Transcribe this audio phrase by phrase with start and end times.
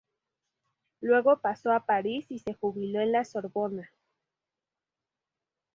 [1.01, 3.91] Luego pasó a París, y se jubiló en la Sorbona.